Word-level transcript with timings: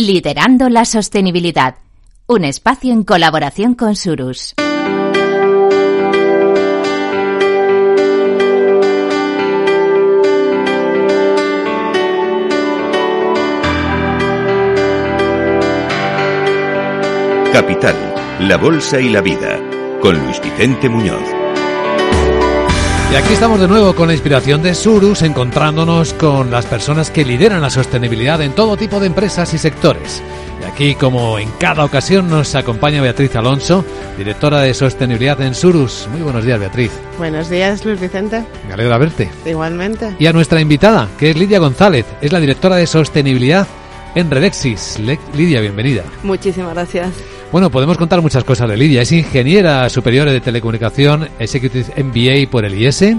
Liderando 0.00 0.68
la 0.68 0.84
sostenibilidad. 0.84 1.74
Un 2.28 2.44
espacio 2.44 2.92
en 2.92 3.02
colaboración 3.02 3.74
con 3.74 3.96
Surus. 3.96 4.54
Capital, 17.52 17.96
la 18.38 18.56
Bolsa 18.56 19.00
y 19.00 19.08
la 19.08 19.20
Vida, 19.20 19.60
con 20.00 20.16
Luis 20.16 20.40
Vicente 20.40 20.88
Muñoz. 20.88 21.37
Y 23.10 23.14
aquí 23.14 23.32
estamos 23.32 23.58
de 23.58 23.68
nuevo 23.68 23.94
con 23.94 24.08
la 24.08 24.12
inspiración 24.12 24.62
de 24.62 24.74
Surus, 24.74 25.22
encontrándonos 25.22 26.12
con 26.12 26.50
las 26.50 26.66
personas 26.66 27.10
que 27.10 27.24
lideran 27.24 27.62
la 27.62 27.70
sostenibilidad 27.70 28.42
en 28.42 28.52
todo 28.52 28.76
tipo 28.76 29.00
de 29.00 29.06
empresas 29.06 29.54
y 29.54 29.58
sectores. 29.58 30.22
Y 30.60 30.64
aquí, 30.64 30.94
como 30.94 31.38
en 31.38 31.50
cada 31.52 31.86
ocasión, 31.86 32.28
nos 32.28 32.54
acompaña 32.54 33.00
Beatriz 33.00 33.34
Alonso, 33.34 33.82
directora 34.18 34.60
de 34.60 34.74
sostenibilidad 34.74 35.40
en 35.40 35.54
Surus. 35.54 36.06
Muy 36.12 36.20
buenos 36.20 36.44
días, 36.44 36.60
Beatriz. 36.60 36.92
Buenos 37.16 37.48
días, 37.48 37.82
Luis 37.86 37.98
Vicente. 37.98 38.44
Me 38.66 38.74
alegra 38.74 38.98
verte. 38.98 39.30
Igualmente. 39.46 40.14
Y 40.18 40.26
a 40.26 40.32
nuestra 40.34 40.60
invitada, 40.60 41.08
que 41.18 41.30
es 41.30 41.36
Lidia 41.36 41.60
González, 41.60 42.04
es 42.20 42.30
la 42.30 42.40
directora 42.40 42.76
de 42.76 42.86
sostenibilidad 42.86 43.66
en 44.16 44.30
Redexis. 44.30 44.98
Lidia, 45.34 45.62
bienvenida. 45.62 46.02
Muchísimas 46.22 46.74
gracias. 46.74 47.14
Bueno, 47.50 47.70
podemos 47.70 47.96
contar 47.96 48.20
muchas 48.20 48.44
cosas 48.44 48.68
de 48.68 48.76
Lidia. 48.76 49.00
Es 49.00 49.10
ingeniera 49.10 49.88
superior 49.88 50.28
de 50.28 50.38
telecomunicación, 50.38 51.30
Executive 51.38 52.04
MBA 52.04 52.50
por 52.50 52.66
el 52.66 52.74
IS. 52.74 53.16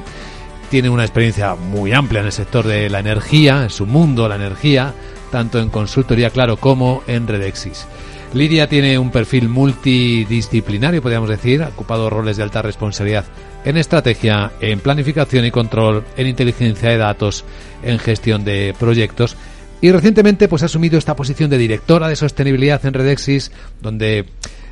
Tiene 0.70 0.90
una 0.92 1.04
experiencia 1.04 1.56
muy 1.56 1.94
amplia 1.94 2.20
en 2.20 2.28
el 2.28 2.32
sector 2.32 2.68
de 2.68 2.92
la 2.92 3.00
energía, 3.00 3.64
en 3.64 3.72
su 3.72 3.88
mundo, 3.88 4.30
la 4.30 4.36
energía, 4.36 4.94
tanto 5.32 5.60
en 5.60 5.70
consultoría, 5.70 6.30
claro, 6.30 6.58
como 6.58 7.02
en 7.08 7.28
Redexis. 7.28 7.88
Lidia 8.36 8.70
tiene 8.70 9.00
un 9.00 9.10
perfil 9.10 9.50
multidisciplinario, 9.50 11.02
podríamos 11.02 11.30
decir, 11.30 11.64
ha 11.64 11.70
ocupado 11.70 12.12
roles 12.12 12.38
de 12.38 12.44
alta 12.44 12.62
responsabilidad 12.62 13.26
en 13.66 13.78
estrategia, 13.78 14.52
en 14.62 14.80
planificación 14.80 15.44
y 15.44 15.52
control, 15.52 16.06
en 16.16 16.28
inteligencia 16.28 16.92
de 16.92 16.98
datos, 16.98 17.44
en 17.82 17.98
gestión 17.98 18.46
de 18.46 18.76
proyectos 18.80 19.36
y 19.82 19.92
recientemente 19.92 20.48
pues 20.48 20.64
ha 20.64 20.66
asumido 20.66 20.98
esta 20.98 21.16
posición 21.16 21.50
de 21.50 21.58
directora 21.58 22.08
de 22.08 22.16
sostenibilidad 22.16 22.86
en 22.86 22.94
Redexis, 22.94 23.52
donde 23.82 24.26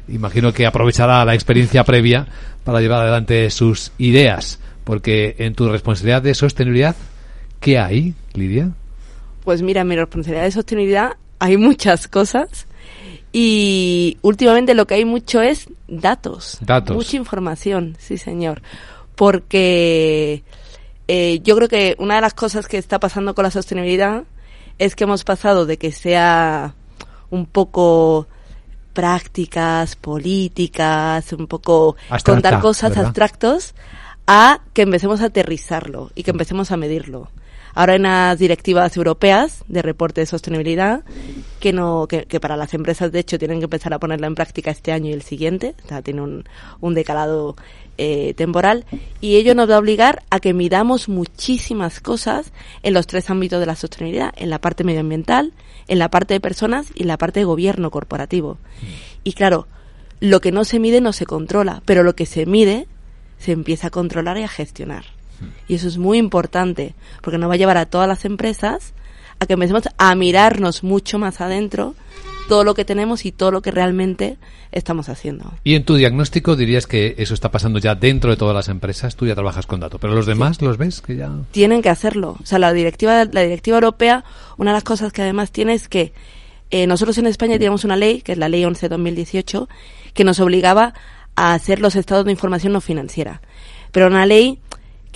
imagino 0.08 0.54
que 0.54 0.66
aprovechará 0.66 1.24
la 1.26 1.34
experiencia 1.34 1.84
previa 1.84 2.28
para 2.64 2.82
llevar 2.82 3.02
adelante 3.02 3.50
sus 3.50 3.92
ideas, 3.98 4.60
porque 4.84 5.36
en 5.40 5.54
tu 5.56 5.70
responsabilidad 5.70 6.22
de 6.22 6.34
sostenibilidad, 6.34 6.96
¿qué 7.60 7.80
hay, 7.80 8.14
Lidia? 8.34 8.72
Pues 9.44 9.62
mira, 9.62 9.84
mi 9.84 9.96
responsabilidad 9.96 10.44
de 10.44 10.52
sostenibilidad 10.52 11.12
hay 11.40 11.58
muchas 11.58 12.08
cosas 12.08 12.68
y 13.32 14.18
últimamente 14.22 14.74
lo 14.74 14.88
que 14.88 14.96
hay 14.96 15.06
mucho 15.06 15.42
es 15.42 15.70
datos. 15.88 16.58
Datos. 16.62 16.96
Mucha 16.96 17.18
información, 17.18 17.96
sí 18.00 18.18
señor. 18.18 18.62
Porque 19.16 20.44
eh, 21.08 21.40
yo 21.44 21.56
creo 21.56 21.70
que 21.70 21.96
una 22.00 22.16
de 22.16 22.22
las 22.22 22.34
cosas 22.34 22.68
que 22.68 22.78
está 22.78 23.00
pasando 23.00 23.34
con 23.36 23.44
la 23.44 23.52
sostenibilidad 23.52 24.24
es 24.80 24.96
que 24.96 25.04
hemos 25.04 25.24
pasado 25.24 25.66
de 25.66 25.78
que 25.78 25.92
sea 25.92 26.76
un 27.30 27.46
poco 27.46 28.28
prácticas, 28.94 29.96
políticas, 29.96 31.32
un 31.34 31.48
poco 31.48 31.96
contar 32.26 32.60
cosas 32.62 32.98
abstractos, 32.98 33.76
a 34.26 34.62
que 34.74 34.82
empecemos 34.82 35.22
a 35.22 35.26
aterrizarlo 35.26 36.12
y 36.16 36.24
que 36.24 36.32
empecemos 36.32 36.72
a 36.72 36.78
medirlo. 36.78 37.30
Ahora 37.78 37.94
hay 37.94 38.00
unas 38.00 38.40
directivas 38.40 38.98
europeas 38.98 39.64
de 39.68 39.84
reporte 39.84 40.22
de 40.22 40.26
sostenibilidad 40.26 41.04
que 41.60 41.74
no 41.74 42.08
que, 42.08 42.40
para 42.40 42.58
las 42.58 42.74
empresas 42.74 43.12
de 43.12 43.20
hecho 43.20 43.38
tienen 43.38 43.60
que 43.60 43.66
empezar 43.66 43.94
a 43.94 44.00
ponerla 44.00 44.26
en 44.26 44.34
práctica 44.34 44.72
este 44.72 44.92
año 44.92 45.12
y 45.12 45.14
el 45.14 45.22
siguiente, 45.22 45.76
o 45.86 45.88
sea, 45.88 46.02
tiene 46.02 46.22
un, 46.22 46.46
un 46.82 46.96
decalado 46.96 47.56
eh, 48.00 48.34
temporal 48.36 48.86
y 49.22 49.36
ello 49.36 49.54
nos 49.54 49.70
va 49.70 49.76
a 49.76 49.78
obligar 49.78 50.24
a 50.32 50.40
que 50.40 50.56
midamos 50.56 51.08
muchísimas 51.08 52.00
cosas 52.00 52.52
en 52.82 52.96
los 52.96 53.06
tres 53.06 53.30
ámbitos 53.30 53.60
de 53.60 53.68
la 53.68 53.76
sostenibilidad, 53.76 54.34
en 54.38 54.50
la 54.50 54.60
parte 54.60 54.84
medioambiental, 54.84 55.54
en 55.88 56.00
la 56.00 56.10
parte 56.10 56.34
de 56.34 56.40
personas 56.40 56.88
y 56.96 57.04
en 57.04 57.10
la 57.10 57.20
parte 57.20 57.42
de 57.42 57.46
gobierno 57.46 57.92
corporativo. 57.92 58.58
Y 59.24 59.34
claro, 59.34 59.68
lo 60.20 60.42
que 60.42 60.52
no 60.52 60.66
se 60.66 60.80
mide 60.80 61.00
no 61.00 61.14
se 61.14 61.28
controla, 61.28 61.84
pero 61.86 62.02
lo 62.02 62.16
que 62.16 62.26
se 62.26 62.48
mide 62.48 62.88
se 63.38 63.52
empieza 63.52 63.90
a 63.90 63.92
controlar 63.92 64.40
y 64.40 64.44
a 64.46 64.48
gestionar. 64.48 65.17
Y 65.68 65.76
eso 65.76 65.88
es 65.88 65.98
muy 65.98 66.18
importante, 66.18 66.96
porque 67.22 67.38
nos 67.38 67.50
va 67.50 67.56
a 67.56 67.58
llevar 67.58 67.78
a 67.78 67.86
todas 67.86 68.08
las 68.08 68.26
empresas 68.26 68.94
a 69.40 69.46
que 69.46 69.54
empecemos 69.54 69.84
a 69.98 70.16
mirarnos 70.16 70.84
mucho 70.84 71.20
más 71.20 71.42
adentro 71.42 71.96
todo 72.48 72.64
lo 72.64 72.74
que 72.74 72.86
tenemos 72.86 73.26
y 73.26 73.32
todo 73.32 73.52
lo 73.52 73.62
que 73.62 73.72
realmente 73.72 74.38
estamos 74.72 75.10
haciendo. 75.10 75.54
Y 75.64 75.76
en 75.76 75.84
tu 75.84 75.96
diagnóstico 75.96 76.56
dirías 76.56 76.88
que 76.88 77.16
eso 77.18 77.34
está 77.34 77.52
pasando 77.52 77.80
ya 77.80 77.96
dentro 77.96 78.32
de 78.32 78.38
todas 78.38 78.56
las 78.56 78.70
empresas, 78.70 79.16
tú 79.16 79.28
ya 79.28 79.36
trabajas 79.36 79.66
con 79.66 79.80
datos, 79.80 80.00
pero 80.00 80.14
los 80.14 80.26
demás 80.26 80.62
los 80.62 80.78
ves 80.78 81.02
que 81.02 81.18
ya 81.18 81.32
tienen 81.52 81.82
que 81.82 81.90
hacerlo. 81.90 82.38
O 82.42 82.46
sea, 82.46 82.60
la 82.60 82.74
directiva 82.74 83.26
la 83.26 83.42
directiva 83.42 83.78
europea, 83.78 84.24
una 84.58 84.72
de 84.72 84.76
las 84.76 84.84
cosas 84.84 85.12
que 85.12 85.22
además 85.22 85.52
tiene 85.52 85.74
es 85.74 85.88
que 85.88 86.14
eh, 86.72 86.88
nosotros 86.88 87.18
en 87.18 87.28
España 87.28 87.58
tenemos 87.58 87.84
una 87.84 87.96
ley, 87.96 88.22
que 88.22 88.34
es 88.34 88.38
la 88.38 88.50
ley 88.50 88.64
11/2018, 88.64 89.68
que 90.14 90.24
nos 90.24 90.40
obligaba 90.40 90.94
a 91.36 91.54
hacer 91.54 91.80
los 91.80 91.96
estados 91.96 92.26
de 92.26 92.32
información 92.32 92.74
no 92.74 92.82
financiera. 92.82 93.42
Pero 93.92 94.08
una 94.08 94.26
ley 94.26 94.60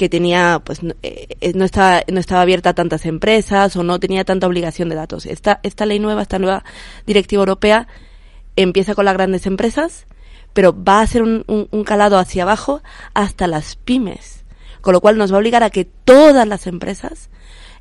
que 0.01 0.09
tenía, 0.09 0.63
pues, 0.65 0.79
eh, 1.03 1.27
eh, 1.41 1.51
no, 1.53 1.63
estaba, 1.63 2.01
no 2.11 2.19
estaba 2.19 2.41
abierta 2.41 2.71
a 2.71 2.73
tantas 2.73 3.05
empresas 3.05 3.75
o 3.75 3.83
no 3.83 3.99
tenía 3.99 4.25
tanta 4.25 4.47
obligación 4.47 4.89
de 4.89 4.95
datos. 4.95 5.27
Esta, 5.27 5.59
esta 5.61 5.85
ley 5.85 5.99
nueva, 5.99 6.23
esta 6.23 6.39
nueva 6.39 6.63
directiva 7.05 7.41
europea, 7.41 7.87
empieza 8.55 8.95
con 8.95 9.05
las 9.05 9.13
grandes 9.13 9.45
empresas, 9.45 10.07
pero 10.53 10.75
va 10.75 11.01
a 11.01 11.05
ser 11.05 11.21
un, 11.21 11.45
un, 11.47 11.83
calado 11.83 12.17
hacia 12.17 12.41
abajo 12.41 12.81
hasta 13.13 13.45
las 13.45 13.75
pymes. 13.75 14.43
Con 14.81 14.93
lo 14.93 15.01
cual 15.01 15.19
nos 15.19 15.31
va 15.31 15.35
a 15.35 15.37
obligar 15.37 15.61
a 15.61 15.69
que 15.69 15.85
todas 15.85 16.47
las 16.47 16.65
empresas 16.65 17.29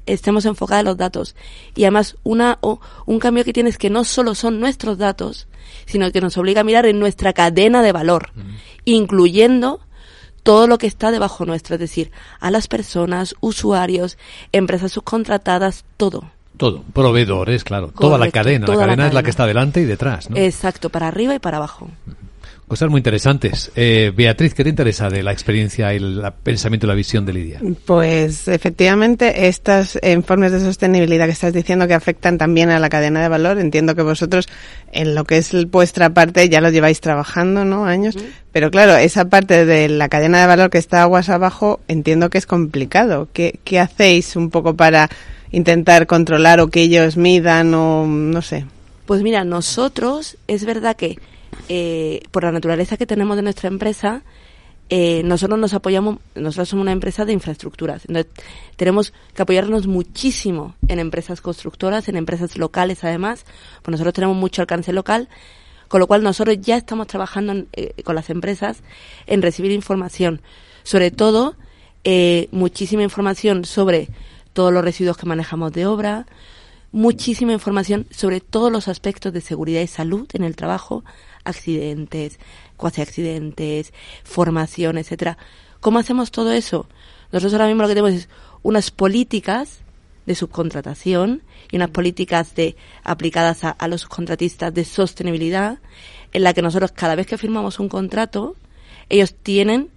estemos 0.04 0.44
enfocadas 0.44 0.80
en 0.80 0.88
los 0.88 0.98
datos. 0.98 1.36
Y 1.74 1.84
además, 1.84 2.18
una, 2.22 2.58
o, 2.60 2.80
un 3.06 3.18
cambio 3.18 3.46
que 3.46 3.54
tiene 3.54 3.70
es 3.70 3.78
que 3.78 3.88
no 3.88 4.04
solo 4.04 4.34
son 4.34 4.60
nuestros 4.60 4.98
datos, 4.98 5.48
sino 5.86 6.12
que 6.12 6.20
nos 6.20 6.36
obliga 6.36 6.60
a 6.60 6.64
mirar 6.64 6.84
en 6.84 7.00
nuestra 7.00 7.32
cadena 7.32 7.82
de 7.82 7.92
valor, 7.92 8.28
incluyendo 8.84 9.80
todo 10.42 10.66
lo 10.66 10.78
que 10.78 10.86
está 10.86 11.10
debajo 11.10 11.44
nuestro, 11.44 11.74
es 11.74 11.80
decir, 11.80 12.10
a 12.40 12.50
las 12.50 12.68
personas, 12.68 13.34
usuarios, 13.40 14.18
empresas 14.52 14.92
subcontratadas, 14.92 15.84
todo. 15.96 16.24
Todo, 16.56 16.82
proveedores, 16.92 17.64
claro, 17.64 17.88
toda 17.88 18.18
la 18.18 18.30
cadena. 18.30 18.66
la 18.66 18.76
cadena, 18.76 19.06
es 19.08 19.14
la 19.14 19.22
que 19.22 19.30
está 19.30 19.46
delante 19.46 19.80
y 19.80 19.84
detrás, 19.84 20.28
¿no? 20.28 20.36
Exacto, 20.36 20.90
para 20.90 21.08
arriba 21.08 21.34
y 21.34 21.38
para 21.38 21.56
abajo. 21.56 21.88
Cosas 22.70 22.88
muy 22.88 23.00
interesantes. 23.00 23.72
Eh, 23.74 24.12
Beatriz, 24.14 24.54
¿qué 24.54 24.62
te 24.62 24.70
interesa 24.70 25.10
de 25.10 25.24
la 25.24 25.32
experiencia 25.32 25.92
y 25.92 25.96
el 25.96 26.22
pensamiento 26.44 26.86
y 26.86 26.88
la 26.88 26.94
visión 26.94 27.26
de 27.26 27.32
Lidia? 27.32 27.60
Pues 27.84 28.46
efectivamente, 28.46 29.48
estos 29.48 29.98
informes 30.04 30.52
de 30.52 30.60
sostenibilidad 30.60 31.26
que 31.26 31.32
estás 31.32 31.52
diciendo 31.52 31.88
que 31.88 31.94
afectan 31.94 32.38
también 32.38 32.70
a 32.70 32.78
la 32.78 32.88
cadena 32.88 33.22
de 33.22 33.28
valor, 33.28 33.58
entiendo 33.58 33.96
que 33.96 34.02
vosotros 34.02 34.48
en 34.92 35.16
lo 35.16 35.24
que 35.24 35.38
es 35.38 35.68
vuestra 35.68 36.10
parte 36.10 36.48
ya 36.48 36.60
lo 36.60 36.70
lleváis 36.70 37.00
trabajando, 37.00 37.64
¿no? 37.64 37.86
Años. 37.86 38.16
Pero 38.52 38.70
claro, 38.70 38.94
esa 38.94 39.24
parte 39.28 39.66
de 39.66 39.88
la 39.88 40.08
cadena 40.08 40.40
de 40.40 40.46
valor 40.46 40.70
que 40.70 40.78
está 40.78 41.02
aguas 41.02 41.28
abajo, 41.28 41.80
entiendo 41.88 42.30
que 42.30 42.38
es 42.38 42.46
complicado. 42.46 43.26
¿Qué, 43.32 43.58
qué 43.64 43.80
hacéis 43.80 44.36
un 44.36 44.48
poco 44.48 44.76
para 44.76 45.10
intentar 45.50 46.06
controlar 46.06 46.60
o 46.60 46.68
que 46.68 46.82
ellos 46.82 47.16
midan 47.16 47.74
o 47.74 48.06
no 48.06 48.42
sé? 48.42 48.64
Pues 49.06 49.22
mira, 49.22 49.42
nosotros 49.42 50.36
es 50.46 50.64
verdad 50.64 50.94
que 50.94 51.18
eh, 51.68 52.22
por 52.30 52.44
la 52.44 52.52
naturaleza 52.52 52.96
que 52.96 53.06
tenemos 53.06 53.36
de 53.36 53.42
nuestra 53.42 53.68
empresa, 53.68 54.22
eh, 54.88 55.22
nosotros 55.24 55.58
nos 55.58 55.72
apoyamos, 55.72 56.18
nosotros 56.34 56.68
somos 56.68 56.82
una 56.82 56.92
empresa 56.92 57.24
de 57.24 57.32
infraestructuras, 57.32 58.04
entonces 58.08 58.32
tenemos 58.76 59.12
que 59.34 59.42
apoyarnos 59.42 59.86
muchísimo 59.86 60.74
en 60.88 60.98
empresas 60.98 61.40
constructoras, 61.40 62.08
en 62.08 62.16
empresas 62.16 62.58
locales 62.58 63.04
además, 63.04 63.44
pues 63.82 63.92
nosotros 63.92 64.14
tenemos 64.14 64.36
mucho 64.36 64.62
alcance 64.62 64.92
local, 64.92 65.28
con 65.86 66.00
lo 66.00 66.06
cual 66.06 66.22
nosotros 66.22 66.56
ya 66.60 66.76
estamos 66.76 67.06
trabajando 67.06 67.66
eh, 67.72 68.02
con 68.02 68.14
las 68.14 68.30
empresas 68.30 68.82
en 69.26 69.42
recibir 69.42 69.70
información, 69.72 70.42
sobre 70.82 71.10
todo 71.10 71.56
muchísima 72.50 73.02
información 73.02 73.66
sobre 73.66 74.08
todos 74.54 74.72
los 74.72 74.82
residuos 74.82 75.18
que 75.18 75.26
manejamos 75.26 75.70
de 75.72 75.84
obra, 75.84 76.26
muchísima 76.92 77.52
información 77.52 78.06
sobre 78.10 78.40
todos 78.40 78.72
los 78.72 78.88
aspectos 78.88 79.32
de 79.32 79.40
seguridad 79.40 79.80
y 79.80 79.86
salud 79.86 80.28
en 80.32 80.44
el 80.44 80.56
trabajo, 80.56 81.04
accidentes, 81.44 82.38
cuasi 82.76 83.02
accidentes, 83.02 83.92
formación, 84.24 84.98
etcétera. 84.98 85.38
¿Cómo 85.80 85.98
hacemos 85.98 86.30
todo 86.30 86.52
eso? 86.52 86.88
Nosotros 87.32 87.52
ahora 87.54 87.66
mismo 87.66 87.82
lo 87.82 87.88
que 87.88 87.94
tenemos 87.94 88.14
es 88.14 88.28
unas 88.62 88.90
políticas 88.90 89.80
de 90.26 90.34
subcontratación 90.34 91.42
y 91.70 91.76
unas 91.76 91.90
políticas 91.90 92.54
de 92.54 92.76
aplicadas 93.02 93.64
a, 93.64 93.88
los 93.88 94.02
subcontratistas 94.02 94.72
de 94.74 94.84
sostenibilidad 94.84 95.78
en 96.32 96.42
la 96.42 96.52
que 96.52 96.62
nosotros 96.62 96.92
cada 96.92 97.14
vez 97.14 97.26
que 97.26 97.38
firmamos 97.38 97.80
un 97.80 97.88
contrato 97.88 98.54
ellos 99.08 99.34
tienen 99.34 99.88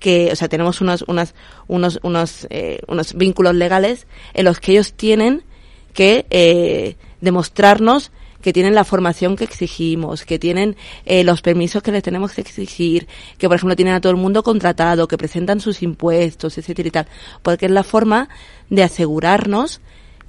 que 0.00 0.30
o 0.32 0.36
sea 0.36 0.48
tenemos 0.48 0.80
unos 0.80 1.04
unas, 1.06 1.34
unos 1.66 2.00
unos 2.02 2.46
eh, 2.50 2.80
unos 2.88 3.14
vínculos 3.14 3.54
legales 3.54 4.06
en 4.34 4.46
los 4.46 4.58
que 4.58 4.72
ellos 4.72 4.94
tienen 4.94 5.44
que 5.92 6.26
eh, 6.30 6.96
demostrarnos 7.20 8.10
que 8.40 8.52
tienen 8.52 8.74
la 8.74 8.84
formación 8.84 9.36
que 9.36 9.44
exigimos, 9.44 10.24
que 10.24 10.38
tienen 10.38 10.76
eh, 11.04 11.24
los 11.24 11.42
permisos 11.42 11.82
que 11.82 11.92
les 11.92 12.02
tenemos 12.02 12.32
que 12.32 12.40
exigir, 12.40 13.08
que 13.36 13.48
por 13.48 13.56
ejemplo 13.56 13.76
tienen 13.76 13.94
a 13.94 14.00
todo 14.00 14.12
el 14.12 14.18
mundo 14.18 14.42
contratado, 14.42 15.08
que 15.08 15.18
presentan 15.18 15.60
sus 15.60 15.82
impuestos, 15.82 16.56
etcétera 16.56 16.88
y 16.88 16.90
tal, 16.92 17.08
porque 17.42 17.66
es 17.66 17.72
la 17.72 17.82
forma 17.82 18.28
de 18.70 18.82
asegurarnos 18.82 19.80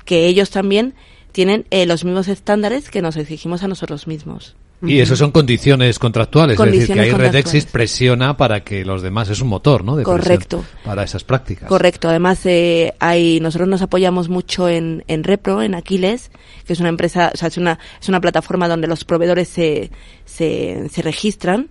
que 0.06 0.26
ellos 0.26 0.50
también 0.50 0.96
tienen 1.32 1.66
eh, 1.70 1.86
los 1.86 2.04
mismos 2.04 2.28
estándares 2.28 2.90
que 2.90 3.02
nos 3.02 3.16
exigimos 3.16 3.64
a 3.64 3.68
nosotros 3.68 4.08
mismos. 4.08 4.56
Y 4.82 5.00
eso 5.00 5.16
son 5.16 5.32
condiciones 5.32 6.00
contractuales, 6.00 6.58
es 6.58 6.66
decir, 6.66 6.72
que 6.72 6.88
Condiciones 6.88 7.14
ahí. 7.14 7.20
Redexis 7.20 7.66
presiona 7.66 8.38
para 8.38 8.64
que 8.64 8.86
los 8.86 9.02
demás, 9.02 9.30
es 9.30 9.42
un 9.42 9.50
motor, 9.50 9.84
¿no? 9.84 9.98
De 9.98 10.04
Correcto. 10.04 10.64
Para 10.86 11.04
esas 11.04 11.24
prácticas. 11.24 11.68
Correcto. 11.68 12.08
Además, 12.08 12.46
eh, 12.46 12.94
hay, 13.00 13.40
nosotros 13.42 13.68
nos 13.68 13.82
apoyamos 13.82 14.30
mucho 14.30 14.70
en, 14.70 15.04
en 15.08 15.24
Repro, 15.24 15.62
en 15.62 15.76
Aquiles, 15.76 16.32
que 16.66 16.74
es 16.74 16.80
una 16.80 16.90
empresa, 16.90 17.32
o 17.34 17.38
sea, 17.38 17.50
es 17.50 17.58
una, 17.58 17.78
es 18.02 18.08
una 18.08 18.22
plataforma 18.22 18.70
donde 18.70 18.88
los 18.88 19.04
proveedores 19.04 19.50
se, 19.50 19.92
se, 20.26 20.88
se 20.90 21.02
registran. 21.02 21.70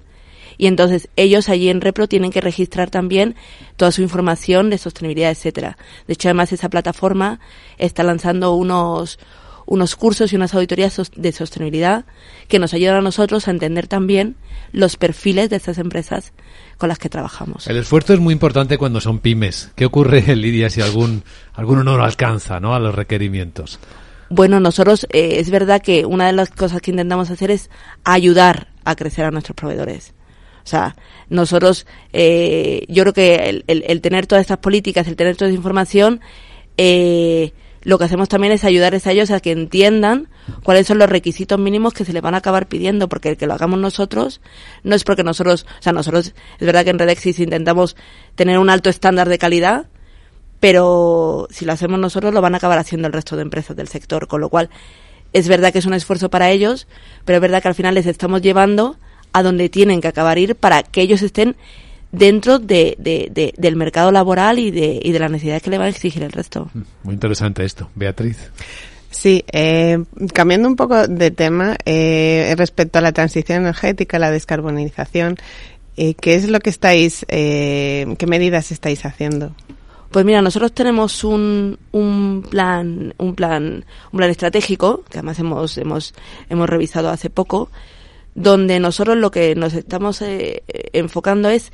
Y 0.58 0.66
entonces 0.66 1.08
ellos 1.16 1.48
allí 1.48 1.70
en 1.70 1.80
Repro 1.80 2.08
tienen 2.08 2.32
que 2.32 2.40
registrar 2.40 2.90
también 2.90 3.36
toda 3.76 3.92
su 3.92 4.02
información 4.02 4.70
de 4.70 4.76
sostenibilidad, 4.76 5.30
etcétera. 5.30 5.78
De 6.06 6.14
hecho, 6.14 6.28
además 6.28 6.52
esa 6.52 6.68
plataforma 6.68 7.38
está 7.78 8.02
lanzando 8.02 8.54
unos 8.54 9.20
unos 9.70 9.96
cursos 9.96 10.32
y 10.32 10.36
unas 10.36 10.54
auditorías 10.54 10.98
de 11.14 11.32
sostenibilidad 11.32 12.06
que 12.48 12.58
nos 12.58 12.72
ayudan 12.72 12.96
a 12.96 13.00
nosotros 13.02 13.48
a 13.48 13.50
entender 13.50 13.86
también 13.86 14.34
los 14.72 14.96
perfiles 14.96 15.50
de 15.50 15.56
estas 15.56 15.76
empresas 15.76 16.32
con 16.78 16.88
las 16.88 16.98
que 16.98 17.10
trabajamos. 17.10 17.66
El 17.66 17.76
esfuerzo 17.76 18.14
es 18.14 18.18
muy 18.20 18.32
importante 18.32 18.78
cuando 18.78 19.00
son 19.00 19.18
pymes. 19.18 19.70
¿Qué 19.76 19.84
ocurre, 19.84 20.22
Lidia, 20.36 20.70
si 20.70 20.80
algún, 20.80 21.22
alguno 21.52 21.84
no 21.84 21.98
lo 21.98 22.04
alcanza, 22.04 22.60
¿no? 22.60 22.74
A 22.74 22.80
los 22.80 22.94
requerimientos. 22.94 23.78
Bueno, 24.30 24.58
nosotros 24.58 25.06
eh, 25.10 25.36
es 25.38 25.50
verdad 25.50 25.82
que 25.82 26.06
una 26.06 26.26
de 26.26 26.32
las 26.32 26.50
cosas 26.50 26.80
que 26.80 26.90
intentamos 26.90 27.30
hacer 27.30 27.50
es 27.50 27.70
ayudar 28.04 28.68
a 28.84 28.96
crecer 28.96 29.26
a 29.26 29.30
nuestros 29.30 29.54
proveedores. 29.54 30.14
O 30.64 30.66
sea, 30.70 30.96
nosotros, 31.28 31.86
eh, 32.12 32.84
yo 32.88 33.02
creo 33.04 33.12
que 33.14 33.34
el, 33.50 33.64
el- 33.66 33.84
el 33.86 34.00
tener 34.00 34.26
todas 34.26 34.42
estas 34.42 34.58
políticas, 34.58 35.06
el 35.08 35.16
tener 35.16 35.36
toda 35.36 35.50
esa 35.50 35.56
información, 35.56 36.20
eh, 36.76 37.52
lo 37.88 37.96
que 37.96 38.04
hacemos 38.04 38.28
también 38.28 38.52
es 38.52 38.64
ayudarles 38.64 39.06
a 39.06 39.12
ellos 39.12 39.30
a 39.30 39.40
que 39.40 39.50
entiendan 39.50 40.28
cuáles 40.62 40.86
son 40.86 40.98
los 40.98 41.08
requisitos 41.08 41.58
mínimos 41.58 41.94
que 41.94 42.04
se 42.04 42.12
les 42.12 42.20
van 42.20 42.34
a 42.34 42.36
acabar 42.36 42.68
pidiendo, 42.68 43.08
porque 43.08 43.30
el 43.30 43.38
que 43.38 43.46
lo 43.46 43.54
hagamos 43.54 43.80
nosotros 43.80 44.42
no 44.82 44.94
es 44.94 45.04
porque 45.04 45.24
nosotros, 45.24 45.64
o 45.78 45.82
sea, 45.82 45.94
nosotros, 45.94 46.34
es 46.58 46.66
verdad 46.66 46.84
que 46.84 46.90
en 46.90 46.98
Redexis 46.98 47.40
intentamos 47.40 47.96
tener 48.34 48.58
un 48.58 48.68
alto 48.68 48.90
estándar 48.90 49.30
de 49.30 49.38
calidad, 49.38 49.86
pero 50.60 51.48
si 51.50 51.64
lo 51.64 51.72
hacemos 51.72 51.98
nosotros 51.98 52.34
lo 52.34 52.42
van 52.42 52.52
a 52.52 52.58
acabar 52.58 52.78
haciendo 52.78 53.06
el 53.06 53.14
resto 53.14 53.36
de 53.36 53.42
empresas 53.42 53.74
del 53.74 53.88
sector, 53.88 54.28
con 54.28 54.42
lo 54.42 54.50
cual 54.50 54.68
es 55.32 55.48
verdad 55.48 55.72
que 55.72 55.78
es 55.78 55.86
un 55.86 55.94
esfuerzo 55.94 56.28
para 56.28 56.50
ellos, 56.50 56.88
pero 57.24 57.38
es 57.38 57.40
verdad 57.40 57.62
que 57.62 57.68
al 57.68 57.74
final 57.74 57.94
les 57.94 58.04
estamos 58.04 58.42
llevando 58.42 58.98
a 59.32 59.42
donde 59.42 59.70
tienen 59.70 60.02
que 60.02 60.08
acabar 60.08 60.36
ir 60.36 60.56
para 60.56 60.82
que 60.82 61.00
ellos 61.00 61.22
estén 61.22 61.56
dentro 62.12 62.58
de, 62.58 62.96
de- 62.98 63.28
de- 63.30 63.54
del 63.56 63.76
mercado 63.76 64.10
laboral 64.10 64.58
y 64.58 64.70
de, 64.70 65.00
y 65.02 65.12
de 65.12 65.18
las 65.18 65.30
necesidades 65.30 65.62
que 65.62 65.70
le 65.70 65.78
van 65.78 65.86
a 65.88 65.90
exigir 65.90 66.22
el 66.22 66.32
resto. 66.32 66.70
Muy 67.02 67.14
interesante 67.14 67.64
esto. 67.64 67.90
Beatriz. 67.94 68.50
Sí, 69.10 69.42
eh, 69.52 69.98
cambiando 70.34 70.68
un 70.68 70.76
poco 70.76 71.06
de 71.08 71.30
tema 71.30 71.76
eh, 71.84 72.54
respecto 72.58 72.98
a 72.98 73.02
la 73.02 73.12
transición 73.12 73.62
energética, 73.62 74.18
la 74.18 74.30
descarbonización, 74.30 75.36
eh, 75.96 76.14
¿qué 76.14 76.34
es 76.34 76.48
lo 76.48 76.60
que 76.60 76.70
estáis, 76.70 77.24
eh, 77.28 78.06
qué 78.18 78.26
medidas 78.26 78.70
estáis 78.70 79.04
haciendo? 79.04 79.54
Pues 80.10 80.24
mira, 80.24 80.40
nosotros 80.40 80.72
tenemos 80.72 81.24
un, 81.24 81.78
un 81.92 82.46
plan, 82.48 83.12
un 83.18 83.34
plan, 83.34 83.84
un 84.12 84.16
plan 84.16 84.30
estratégico 84.30 85.04
que 85.10 85.18
además 85.18 85.38
hemos 85.38 85.76
hemos 85.76 86.14
hemos 86.48 86.68
revisado 86.68 87.10
hace 87.10 87.28
poco, 87.28 87.70
donde 88.38 88.78
nosotros 88.78 89.16
lo 89.16 89.32
que 89.32 89.56
nos 89.56 89.74
estamos 89.74 90.22
eh, 90.22 90.62
enfocando 90.92 91.48
es 91.48 91.72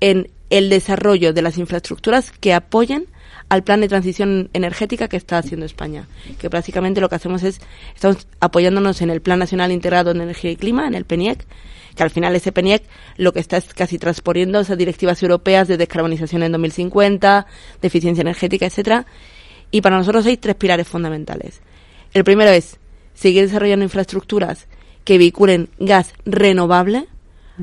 en 0.00 0.30
el 0.48 0.70
desarrollo 0.70 1.34
de 1.34 1.42
las 1.42 1.58
infraestructuras 1.58 2.32
que 2.32 2.54
apoyen 2.54 3.06
al 3.50 3.62
plan 3.62 3.82
de 3.82 3.88
transición 3.88 4.48
energética 4.54 5.08
que 5.08 5.18
está 5.18 5.36
haciendo 5.36 5.66
España. 5.66 6.08
Que 6.38 6.48
prácticamente 6.48 7.02
lo 7.02 7.10
que 7.10 7.16
hacemos 7.16 7.42
es, 7.42 7.60
estamos 7.94 8.26
apoyándonos 8.40 9.02
en 9.02 9.10
el 9.10 9.20
Plan 9.20 9.38
Nacional 9.38 9.72
Integrado 9.72 10.14
de 10.14 10.22
Energía 10.22 10.50
y 10.50 10.56
Clima, 10.56 10.86
en 10.86 10.94
el 10.94 11.04
PENIEC, 11.04 11.44
que 11.94 12.02
al 12.02 12.10
final 12.10 12.34
ese 12.34 12.50
PENIEC 12.50 12.84
lo 13.18 13.34
que 13.34 13.40
está 13.40 13.58
es 13.58 13.74
casi 13.74 13.98
transponiendo 13.98 14.58
esas 14.58 14.78
directivas 14.78 15.22
europeas 15.22 15.68
de 15.68 15.76
descarbonización 15.76 16.42
en 16.42 16.52
2050, 16.52 17.46
de 17.82 17.86
eficiencia 17.86 18.22
energética, 18.22 18.64
etcétera. 18.64 19.06
Y 19.70 19.82
para 19.82 19.98
nosotros 19.98 20.24
hay 20.24 20.38
tres 20.38 20.56
pilares 20.56 20.88
fundamentales. 20.88 21.60
El 22.14 22.24
primero 22.24 22.50
es 22.50 22.78
seguir 23.12 23.42
desarrollando 23.42 23.84
infraestructuras 23.84 24.66
que 25.06 25.18
vehiculen 25.18 25.70
gas 25.78 26.12
renovable, 26.26 27.06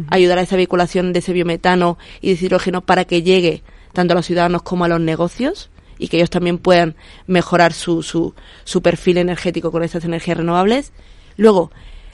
ayudar 0.09 0.39
a 0.39 0.41
esa 0.41 0.55
vehiculación 0.55 1.13
de 1.13 1.19
ese 1.19 1.33
biometano 1.33 1.99
y 2.21 2.29
de 2.29 2.33
ese 2.33 2.45
hidrógeno 2.45 2.81
para 2.81 3.05
que 3.05 3.21
llegue 3.21 3.61
tanto 3.91 4.13
a 4.13 4.15
los 4.15 4.25
ciudadanos 4.25 4.63
como 4.63 4.85
a 4.85 4.87
los 4.87 5.01
negocios 5.01 5.69
y 5.99 6.07
que 6.07 6.17
ellos 6.17 6.29
también 6.29 6.57
puedan 6.57 6.95
mejorar 7.27 7.73
su, 7.73 8.01
su, 8.01 8.33
su 8.63 8.81
perfil 8.81 9.17
energético 9.17 9.71
con 9.71 9.83
esas 9.83 10.05
energías 10.05 10.37
renovables. 10.37 10.93
Luego, 11.35 11.69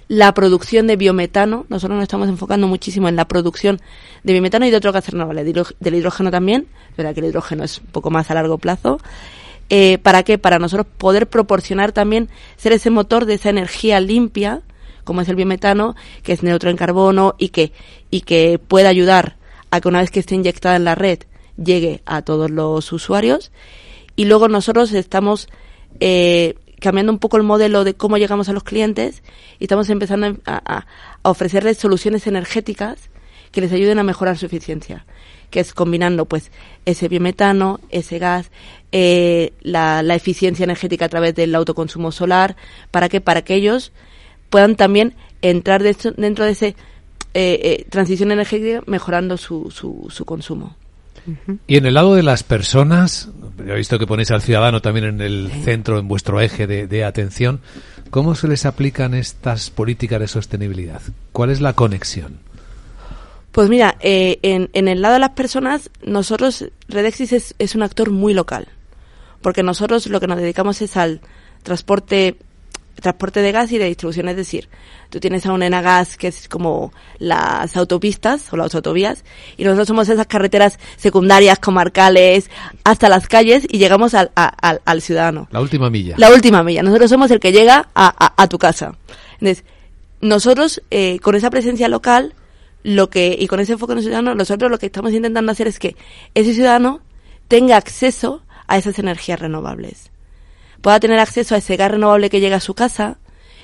la 0.08 0.34
producción 0.34 0.88
de 0.88 0.96
biometano. 0.96 1.68
Nosotros 1.70 1.96
nos 1.96 2.04
estamos 2.04 2.28
enfocando 2.28 2.68
muchísimo 2.68 3.08
en 3.08 3.16
la 3.16 3.28
producción 3.28 3.80
de 4.24 4.34
biometano 4.34 4.66
y 4.66 4.72
de 4.72 4.78
otro 4.78 4.92
gas 4.92 5.08
renovable, 5.08 5.44
del 5.44 5.96
hidrógeno 5.96 6.32
también. 6.32 6.68
Verdad 6.98 7.14
que 7.14 7.20
el 7.22 7.28
hidrógeno 7.28 7.64
es 7.64 7.78
un 7.78 7.86
poco 7.86 8.10
más 8.10 8.32
a 8.32 8.34
largo 8.34 8.58
plazo. 8.58 9.00
Eh, 9.70 10.00
¿Para 10.00 10.24
qué? 10.24 10.40
Para 10.40 10.58
nosotros 10.58 10.88
poder 10.98 11.30
proporcionar 11.30 11.92
también, 11.92 12.30
ser 12.58 12.74
ese 12.74 12.90
motor 12.90 13.26
de 13.26 13.36
esa 13.36 13.52
energía 13.52 14.00
limpia, 14.00 14.64
como 15.04 15.22
es 15.22 15.30
el 15.30 15.36
biometano, 15.36 15.96
que 16.24 16.34
es 16.34 16.44
neutro 16.44 16.70
en 16.70 16.78
carbono 16.78 17.36
y 17.38 17.50
que, 17.50 17.72
y 18.12 18.22
que 18.22 18.60
pueda 18.60 18.90
ayudar 18.90 19.38
a 19.72 19.82
que 19.82 19.88
una 19.88 20.00
vez 20.02 20.12
que 20.12 20.20
esté 20.20 20.36
inyectada 20.36 20.76
en 20.76 20.84
la 20.86 20.96
red 20.96 21.20
llegue 21.58 22.02
a 22.06 22.22
todos 22.22 22.50
los 22.50 22.92
usuarios. 22.92 23.52
Y 24.16 24.26
luego 24.26 24.48
nosotros 24.48 24.92
estamos 24.94 25.48
eh, 26.00 26.56
cambiando 26.80 27.12
un 27.12 27.20
poco 27.20 27.38
el 27.38 27.44
modelo 27.44 27.84
de 27.84 27.94
cómo 27.94 28.18
llegamos 28.18 28.50
a 28.50 28.54
los 28.54 28.64
clientes 28.64 29.24
y 29.60 29.66
estamos 29.66 29.90
empezando 29.90 30.28
a, 30.46 30.62
a- 30.66 30.86
a 31.24 31.30
ofrecerles 31.30 31.78
soluciones 31.78 32.26
energéticas 32.28 33.10
que 33.52 33.62
les 33.62 33.72
ayuden 33.72 34.00
a 34.00 34.04
mejorar 34.04 34.38
su 34.38 34.46
eficiencia, 34.46 35.06
que 35.50 35.60
es 35.60 35.74
combinando 35.74 36.26
pues 36.26 36.52
ese 36.86 37.08
biometano, 37.08 37.80
ese 37.90 38.20
gas, 38.20 38.52
eh, 38.92 39.54
la, 39.62 40.04
la 40.04 40.16
eficiencia 40.16 40.64
energética 40.64 41.06
a 41.06 41.10
través 41.10 41.34
del 41.36 41.56
autoconsumo 41.56 42.12
solar, 42.12 42.56
para 42.92 43.10
que 43.10 43.22
para 43.22 43.42
que 43.42 43.56
ellos 43.56 43.92
puedan 44.50 44.76
también 44.76 45.14
entrar 45.42 45.84
de 45.84 45.92
esto- 45.92 46.12
dentro 46.12 46.46
de 46.46 46.52
ese 46.52 46.68
eh, 46.68 46.76
eh, 47.64 47.86
transición 47.90 48.32
energética 48.32 48.82
mejorando 48.88 49.38
su, 49.38 49.72
su, 49.72 50.08
su 50.10 50.26
consumo. 50.26 50.76
Y 51.68 51.78
en 51.78 51.86
el 51.86 51.94
lado 51.94 52.16
de 52.16 52.24
las 52.24 52.42
personas, 52.44 53.30
he 53.60 53.76
visto 53.76 54.00
que 54.00 54.08
ponéis 54.08 54.32
al 54.32 54.42
ciudadano 54.42 54.82
también 54.82 55.06
en 55.06 55.22
el 55.22 55.52
centro, 55.64 56.00
en 56.00 56.08
vuestro 56.08 56.42
eje 56.42 56.66
de, 56.66 56.88
de 56.88 57.04
atención. 57.04 57.60
¿Cómo 58.10 58.34
se 58.34 58.48
les 58.48 58.66
aplican 58.66 59.14
estas 59.14 59.70
políticas 59.70 60.20
de 60.20 60.28
sostenibilidad? 60.28 61.02
¿Cuál 61.32 61.52
es 61.52 61.62
la 61.62 61.74
conexión? 61.74 62.40
Pues 63.52 63.70
mira, 63.70 63.98
eh, 64.00 64.40
en, 64.42 64.70
en 64.74 64.88
el 64.88 65.02
lado 65.02 65.16
de 65.16 65.20
las 65.20 65.32
personas, 65.32 65.92
nosotros, 66.04 66.66
Redexis 66.88 67.34
es, 67.34 67.56
es 67.60 67.76
un 67.76 67.84
actor 67.84 68.10
muy 68.10 68.34
local, 68.34 68.68
porque 69.42 69.62
nosotros 69.62 70.08
lo 70.08 70.20
que 70.20 70.28
nos 70.28 70.40
dedicamos 70.40 70.82
es 70.82 70.98
al 70.98 71.22
transporte 71.62 72.38
transporte 73.02 73.42
de 73.42 73.52
gas 73.52 73.72
y 73.72 73.78
de 73.78 73.86
distribución, 73.86 74.30
es 74.30 74.36
decir, 74.36 74.70
tú 75.10 75.20
tienes 75.20 75.46
a 75.46 75.54
un 75.54 75.64
Enagas 75.64 76.18
que 76.18 76.28
es 76.28 76.48
como 76.48 76.92
las 77.18 77.76
autopistas 77.78 78.52
o 78.54 78.58
las 78.58 78.74
autovías 78.76 79.24
y 79.58 79.64
nosotros 79.64 79.88
somos 79.88 80.10
esas 80.10 80.28
carreteras 80.28 80.80
secundarias, 80.98 81.60
comarcales, 81.60 82.50
hasta 82.84 83.10
las 83.10 83.28
calles 83.28 83.66
y 83.70 83.78
llegamos 83.78 84.14
al, 84.14 84.32
a- 84.36 84.48
al, 84.48 84.82
al 84.86 85.02
ciudadano. 85.02 85.48
La 85.52 85.62
última 85.62 85.90
milla. 85.90 86.16
La 86.18 86.30
última 86.32 86.64
milla. 86.64 86.84
Nosotros 86.84 87.10
somos 87.10 87.32
el 87.32 87.40
que 87.40 87.52
llega 87.52 87.90
a, 87.96 88.08
a- 88.26 88.34
a 88.44 88.48
tu 88.48 88.58
casa. 88.58 88.96
Entonces, 89.40 89.64
nosotros, 90.22 90.82
eh, 90.92 91.20
con 91.22 91.36
esa 91.36 91.50
presencia 91.50 91.88
local, 91.88 92.34
lo 92.84 93.10
que, 93.10 93.36
y 93.40 93.48
con 93.48 93.60
ese 93.60 93.74
enfoque 93.74 93.94
en 93.94 94.00
el 94.00 94.04
ciudadano, 94.04 94.36
nosotros 94.36 94.70
lo 94.72 94.78
que 94.80 94.86
estamos 94.88 95.14
intentando 95.14 95.52
hacer 95.52 95.68
es 95.68 95.80
que 95.80 95.96
ese 96.34 96.54
ciudadano 96.54 97.02
tenga 97.48 97.78
acceso 97.78 98.44
a 98.68 98.78
esas 98.78 99.00
energías 99.00 99.40
renovables. 99.40 100.12
Pueda 100.82 101.00
tener 101.00 101.20
acceso 101.20 101.56
a 101.56 101.60
ese 101.60 101.76
gas 101.76 101.92
renovable 101.92 102.30
que 102.30 102.40
llega 102.40 102.58
a 102.58 102.62
su 102.62 102.74
casa, 102.74 103.18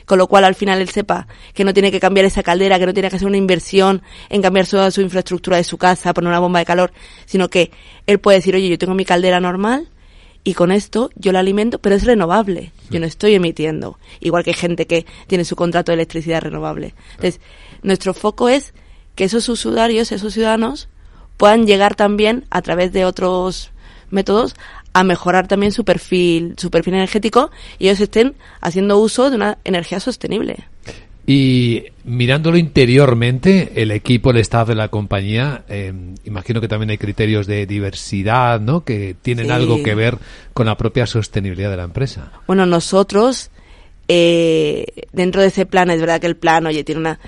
con 0.05 0.17
lo 0.17 0.27
cual 0.27 0.43
al 0.43 0.55
final 0.55 0.81
él 0.81 0.89
sepa 0.89 1.27
que 1.53 1.63
no 1.63 1.74
tiene 1.74 1.91
que 1.91 2.00
cambiar 2.00 2.25
esa 2.25 2.43
caldera, 2.43 2.77
que 2.79 2.86
no 2.86 2.93
tiene 2.93 3.10
que 3.10 3.15
hacer 3.15 3.27
una 3.27 3.38
inversión 3.38 4.01
en 4.29 4.41
cambiar 4.41 4.67
toda 4.67 4.91
su 4.91 5.01
infraestructura 5.01 5.57
de 5.57 5.63
su 5.63 5.77
casa, 5.77 6.13
poner 6.13 6.29
una 6.29 6.39
bomba 6.39 6.60
de 6.60 6.65
calor, 6.65 6.91
sino 7.25 7.50
que 7.50 7.72
él 8.05 8.19
puede 8.19 8.38
decir, 8.38 8.55
oye, 8.55 8.69
yo 8.69 8.77
tengo 8.77 8.93
mi 8.93 9.05
caldera 9.05 9.39
normal, 9.39 9.89
y 10.48 10.53
con 10.53 10.72
esto 10.72 11.10
yo 11.15 11.31
la 11.31 11.39
alimento, 11.39 11.79
pero 11.79 11.95
es 11.95 12.05
renovable. 12.05 12.72
Yo 12.91 13.00
no 13.00 13.07
estoy 13.07 13.34
emitiendo. 13.34 13.98
Igual 14.19 14.43
que 14.43 14.53
gente 14.53 14.86
que 14.86 15.07
tiene 15.25 15.43
su 15.43 15.55
contrato 15.55 15.91
de 15.91 15.95
electricidad 15.95 16.43
renovable. 16.43 16.93
Entonces, 17.15 17.41
nuestro 17.81 18.13
foco 18.13 18.48
es 18.48 18.75
que 19.15 19.24
esos 19.24 19.50
usuarios, 19.50 20.12
esos 20.12 20.36
ciudadanos, 20.36 20.88
puedan 21.38 21.65
llegar 21.65 21.95
también 21.95 22.45
a 22.51 22.62
través 22.62 22.93
de 22.93 23.05
otros 23.05 23.72
métodos 24.12 24.55
a 24.96 25.04
mejorar 25.04 25.46
también 25.48 25.74
su 25.74 25.84
perfil, 25.84 26.54
su 26.58 26.72
perfil 26.72 26.94
energético 26.94 27.52
y 27.80 27.88
ellos 27.90 28.00
estén 28.00 28.34
haciendo 28.62 28.98
uso 28.98 29.30
de 29.30 29.36
una 29.36 29.58
energía 29.66 30.00
sostenible. 30.00 30.56
Y 31.28 31.84
mirándolo 32.06 32.56
interiormente, 32.58 33.74
el 33.75 33.92
equipo, 33.92 34.32
el 34.32 34.38
staff 34.38 34.68
de 34.70 34.75
la 34.75 34.88
compañía, 34.88 35.64
eh, 35.68 35.92
imagino 36.24 36.62
que 36.62 36.68
también 36.70 36.92
hay 36.92 36.98
criterios 36.98 37.46
de 37.46 37.66
diversidad, 37.66 38.62
¿no? 38.62 38.86
Que 38.86 39.16
tienen 39.22 39.48
Sí. 39.48 39.52
algo 39.52 39.84
que 39.84 39.96
ver 39.96 40.18
con 40.54 40.66
la 40.68 40.78
propia 40.78 41.06
sostenibilidad 41.08 41.72
de 41.72 41.78
la 41.78 41.84
empresa. 41.84 42.32
Bueno, 42.48 42.66
nosotros, 42.66 43.50
eh, 44.08 44.86
dentro 45.12 45.42
de 45.42 45.48
ese 45.48 45.66
plan, 45.66 45.90
es 45.90 46.00
verdad 46.00 46.22
que 46.22 46.28
el 46.28 46.38
plan, 46.38 46.66
oye, 46.68 46.84
tiene 46.86 47.02
una, 47.02 47.20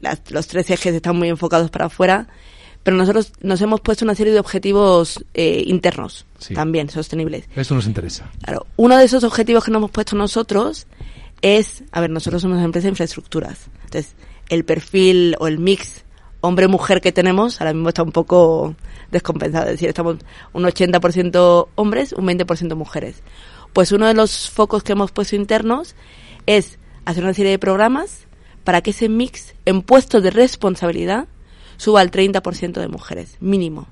las- 0.00 0.20
los 0.30 0.46
tres 0.46 0.70
ejes 0.70 0.94
están 0.94 1.16
muy 1.16 1.28
enfocados 1.28 1.70
para 1.70 1.86
afuera, 1.86 2.28
pero 2.86 2.96
nosotros 2.96 3.32
nos 3.40 3.60
hemos 3.62 3.80
puesto 3.80 4.04
una 4.04 4.14
serie 4.14 4.32
de 4.32 4.38
objetivos 4.38 5.24
eh, 5.34 5.64
internos, 5.66 6.24
Sí. 6.38 6.54
también 6.54 6.88
sostenibles. 6.88 7.48
Esto 7.56 7.74
nos 7.74 7.88
interesa. 7.88 8.30
Claro, 8.44 8.64
uno 8.76 8.96
de 8.96 9.04
esos 9.04 9.24
objetivos 9.24 9.64
que 9.64 9.72
nos 9.72 9.80
hemos 9.80 9.90
puesto 9.90 10.14
nosotros 10.14 10.86
es, 11.42 11.82
a 11.90 12.00
ver, 12.00 12.10
nosotros 12.10 12.42
somos 12.42 12.58
una 12.58 12.64
empresa 12.64 12.84
de 12.84 12.90
infraestructuras. 12.90 13.66
Entonces, 13.86 14.14
el 14.50 14.64
perfil 14.64 15.34
o 15.40 15.48
el 15.48 15.58
mix 15.58 16.04
hombre-mujer 16.42 17.00
que 17.00 17.10
tenemos 17.10 17.60
ahora 17.60 17.72
mismo 17.72 17.88
está 17.88 18.04
un 18.04 18.12
poco 18.12 18.76
descompensado. 19.10 19.64
Es 19.64 19.72
decir, 19.72 19.88
estamos 19.88 20.18
un 20.52 20.62
80% 20.62 21.66
hombres, 21.74 22.12
un 22.12 22.24
20% 22.24 22.76
mujeres. 22.76 23.16
Pues 23.72 23.90
uno 23.90 24.06
de 24.06 24.14
los 24.14 24.48
focos 24.48 24.84
que 24.84 24.92
hemos 24.92 25.10
puesto 25.10 25.34
internos 25.34 25.96
es 26.46 26.78
hacer 27.04 27.24
una 27.24 27.34
serie 27.34 27.50
de 27.50 27.58
programas 27.58 28.28
para 28.62 28.80
que 28.80 28.90
ese 28.90 29.08
mix 29.08 29.56
en 29.64 29.82
puestos 29.82 30.22
de 30.22 30.30
responsabilidad 30.30 31.26
suba 31.76 32.00
al 32.00 32.10
30% 32.10 32.80
de 32.80 32.88
mujeres, 32.88 33.36
mínimo 33.40 33.88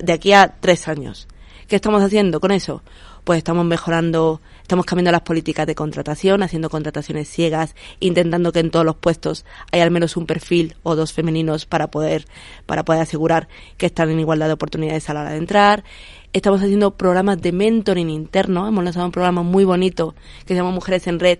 de 0.00 0.12
aquí 0.12 0.32
a 0.32 0.54
tres 0.60 0.88
años. 0.88 1.28
¿Qué 1.68 1.76
estamos 1.76 2.02
haciendo 2.02 2.40
con 2.40 2.50
eso? 2.50 2.82
Pues 3.24 3.38
estamos 3.38 3.64
mejorando, 3.64 4.40
estamos 4.62 4.84
cambiando 4.84 5.12
las 5.12 5.22
políticas 5.22 5.66
de 5.66 5.76
contratación, 5.76 6.42
haciendo 6.42 6.68
contrataciones 6.68 7.28
ciegas, 7.28 7.76
intentando 8.00 8.52
que 8.52 8.58
en 8.58 8.70
todos 8.70 8.84
los 8.84 8.96
puestos 8.96 9.44
haya 9.70 9.84
al 9.84 9.92
menos 9.92 10.16
un 10.16 10.26
perfil 10.26 10.74
o 10.82 10.96
dos 10.96 11.12
femeninos 11.12 11.64
para 11.64 11.88
poder, 11.88 12.26
para 12.66 12.84
poder 12.84 13.02
asegurar 13.02 13.48
que 13.76 13.86
están 13.86 14.10
en 14.10 14.18
igualdad 14.18 14.48
de 14.48 14.54
oportunidades 14.54 15.08
a 15.08 15.14
la 15.14 15.20
hora 15.20 15.30
de 15.30 15.38
entrar. 15.38 15.84
Estamos 16.32 16.60
haciendo 16.62 16.96
programas 16.96 17.40
de 17.40 17.52
mentoring 17.52 18.10
interno, 18.10 18.66
hemos 18.66 18.82
lanzado 18.82 19.06
un 19.06 19.12
programa 19.12 19.42
muy 19.42 19.64
bonito 19.64 20.14
que 20.40 20.54
se 20.54 20.56
llama 20.56 20.72
Mujeres 20.72 21.06
en 21.06 21.20
Red, 21.20 21.38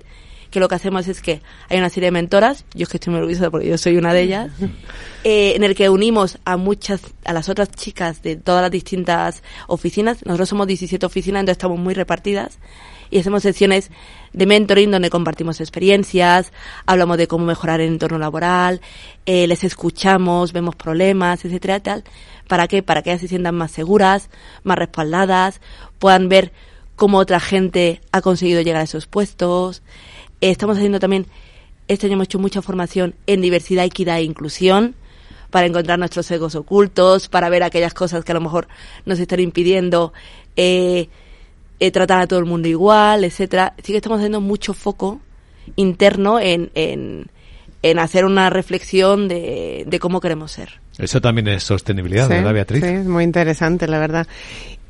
que 0.52 0.60
lo 0.60 0.68
que 0.68 0.76
hacemos 0.76 1.08
es 1.08 1.20
que 1.20 1.42
hay 1.68 1.78
una 1.78 1.88
serie 1.88 2.08
de 2.08 2.12
mentoras, 2.12 2.64
yo 2.74 2.84
es 2.84 2.88
que 2.88 2.98
estoy 2.98 3.10
muy 3.10 3.20
orgullosa 3.20 3.50
porque 3.50 3.68
yo 3.68 3.78
soy 3.78 3.96
una 3.96 4.12
de 4.12 4.22
ellas, 4.22 4.52
eh, 5.24 5.54
en 5.56 5.64
el 5.64 5.74
que 5.74 5.88
unimos 5.88 6.38
a 6.44 6.56
muchas, 6.56 7.00
a 7.24 7.32
las 7.32 7.48
otras 7.48 7.70
chicas 7.72 8.22
de 8.22 8.36
todas 8.36 8.62
las 8.62 8.70
distintas 8.70 9.42
oficinas. 9.66 10.24
Nosotros 10.24 10.48
somos 10.48 10.68
17 10.68 11.04
oficinas, 11.04 11.40
entonces 11.40 11.58
estamos 11.58 11.80
muy 11.80 11.94
repartidas. 11.94 12.58
Y 13.10 13.18
hacemos 13.18 13.42
sesiones 13.42 13.90
de 14.32 14.46
mentoring 14.46 14.90
donde 14.90 15.10
compartimos 15.10 15.60
experiencias, 15.60 16.52
hablamos 16.86 17.18
de 17.18 17.26
cómo 17.26 17.44
mejorar 17.44 17.80
el 17.80 17.88
entorno 17.88 18.18
laboral, 18.18 18.80
eh, 19.26 19.46
les 19.46 19.64
escuchamos, 19.64 20.52
vemos 20.52 20.76
problemas, 20.76 21.44
etcétera, 21.44 21.80
tal. 21.80 22.04
¿Para 22.48 22.68
qué? 22.68 22.82
Para 22.82 23.02
que 23.02 23.10
ellas 23.10 23.20
se 23.20 23.28
sientan 23.28 23.54
más 23.54 23.70
seguras, 23.70 24.30
más 24.62 24.78
respaldadas, 24.78 25.60
puedan 25.98 26.30
ver 26.30 26.52
cómo 26.96 27.18
otra 27.18 27.40
gente 27.40 28.00
ha 28.12 28.20
conseguido 28.20 28.60
llegar 28.60 28.80
a 28.80 28.84
esos 28.84 29.06
puestos. 29.06 29.82
Estamos 30.42 30.76
haciendo 30.76 30.98
también, 30.98 31.26
este 31.86 32.06
año 32.06 32.14
hemos 32.14 32.24
hecho 32.24 32.40
mucha 32.40 32.62
formación 32.62 33.14
en 33.28 33.40
diversidad, 33.40 33.84
equidad 33.84 34.18
e 34.18 34.24
inclusión 34.24 34.96
para 35.50 35.66
encontrar 35.66 36.00
nuestros 36.00 36.28
egos 36.32 36.56
ocultos, 36.56 37.28
para 37.28 37.48
ver 37.48 37.62
aquellas 37.62 37.94
cosas 37.94 38.24
que 38.24 38.32
a 38.32 38.34
lo 38.34 38.40
mejor 38.40 38.66
nos 39.06 39.20
están 39.20 39.38
impidiendo 39.38 40.12
eh, 40.56 41.08
eh, 41.78 41.90
tratar 41.92 42.22
a 42.22 42.26
todo 42.26 42.40
el 42.40 42.46
mundo 42.46 42.66
igual, 42.66 43.22
etcétera. 43.22 43.74
Sí 43.84 43.92
que 43.92 43.98
estamos 43.98 44.18
haciendo 44.18 44.40
mucho 44.40 44.74
foco 44.74 45.20
interno 45.76 46.40
en, 46.40 46.72
en, 46.74 47.26
en 47.82 47.98
hacer 48.00 48.24
una 48.24 48.50
reflexión 48.50 49.28
de, 49.28 49.84
de 49.86 49.98
cómo 50.00 50.20
queremos 50.20 50.50
ser. 50.50 50.80
Eso 50.98 51.20
también 51.20 51.46
es 51.46 51.62
sostenibilidad, 51.62 52.26
Sí, 52.26 52.34
¿verdad, 52.34 52.52
Beatriz? 52.52 52.82
Sí, 52.82 52.90
es 52.90 53.06
muy 53.06 53.22
interesante, 53.22 53.86
la 53.86 54.00
verdad. 54.00 54.26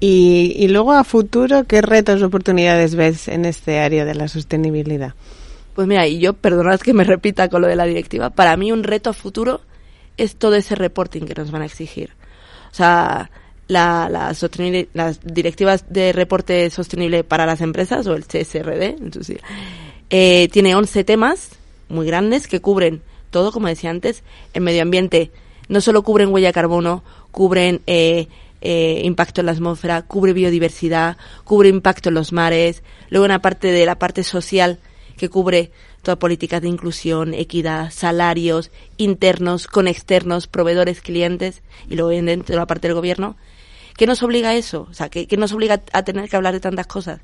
Y, 0.00 0.54
y 0.56 0.68
luego 0.68 0.92
a 0.92 1.04
futuro, 1.04 1.64
¿qué 1.64 1.82
retos 1.82 2.22
o 2.22 2.26
oportunidades 2.26 2.94
ves 2.94 3.28
en 3.28 3.44
este 3.44 3.80
área 3.80 4.06
de 4.06 4.14
la 4.14 4.28
sostenibilidad? 4.28 5.14
Pues 5.74 5.88
mira, 5.88 6.06
y 6.06 6.18
yo, 6.18 6.34
perdonad 6.34 6.80
que 6.80 6.92
me 6.92 7.04
repita 7.04 7.48
con 7.48 7.62
lo 7.62 7.68
de 7.68 7.76
la 7.76 7.84
directiva, 7.84 8.30
para 8.30 8.56
mí 8.56 8.72
un 8.72 8.84
reto 8.84 9.12
futuro 9.12 9.60
es 10.16 10.36
todo 10.36 10.54
ese 10.54 10.74
reporting 10.74 11.22
que 11.22 11.34
nos 11.34 11.50
van 11.50 11.62
a 11.62 11.66
exigir. 11.66 12.10
O 12.70 12.74
sea, 12.74 13.30
la, 13.68 14.08
las 14.10 15.20
directivas 15.24 15.86
de 15.88 16.12
reporte 16.12 16.68
sostenible 16.70 17.24
para 17.24 17.46
las 17.46 17.60
empresas, 17.60 18.06
o 18.06 18.14
el 18.14 18.24
CSRD, 18.24 18.96
entonces, 19.00 19.38
eh, 20.10 20.48
tiene 20.52 20.74
11 20.74 21.04
temas 21.04 21.56
muy 21.88 22.06
grandes 22.06 22.46
que 22.46 22.60
cubren 22.60 23.02
todo, 23.30 23.50
como 23.50 23.68
decía 23.68 23.90
antes, 23.90 24.22
el 24.52 24.62
medio 24.62 24.82
ambiente. 24.82 25.30
No 25.68 25.80
solo 25.80 26.02
cubren 26.02 26.28
huella 26.28 26.48
de 26.48 26.52
carbono, 26.52 27.02
cubren 27.30 27.80
eh, 27.86 28.28
eh, 28.60 29.00
impacto 29.04 29.40
en 29.40 29.46
la 29.46 29.52
atmósfera, 29.52 30.02
cubre 30.02 30.34
biodiversidad, 30.34 31.16
cubre 31.44 31.70
impacto 31.70 32.10
en 32.10 32.14
los 32.14 32.32
mares, 32.32 32.82
luego 33.08 33.24
una 33.24 33.40
parte 33.40 33.72
de 33.72 33.86
la 33.86 33.98
parte 33.98 34.22
social 34.22 34.78
que 35.16 35.28
cubre 35.28 35.70
todas 36.02 36.18
políticas 36.18 36.62
de 36.62 36.68
inclusión, 36.68 37.34
equidad, 37.34 37.90
salarios 37.90 38.70
internos 38.96 39.66
con 39.66 39.88
externos, 39.88 40.46
proveedores, 40.46 41.00
clientes 41.00 41.62
y 41.88 41.96
luego 41.96 42.10
dentro 42.10 42.54
de 42.54 42.58
la 42.58 42.66
parte 42.66 42.88
del 42.88 42.94
gobierno. 42.94 43.36
¿Qué 43.96 44.06
nos 44.06 44.22
obliga 44.22 44.50
a 44.50 44.54
eso? 44.54 44.86
O 44.90 44.94
sea, 44.94 45.08
¿qué, 45.08 45.26
qué 45.26 45.36
nos 45.36 45.52
obliga 45.52 45.82
a 45.92 46.02
tener 46.02 46.28
que 46.28 46.36
hablar 46.36 46.54
de 46.54 46.60
tantas 46.60 46.86
cosas? 46.86 47.20